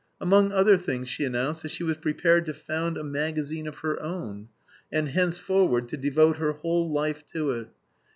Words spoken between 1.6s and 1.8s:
that